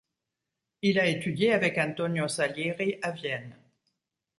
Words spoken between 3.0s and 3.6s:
à Vienne.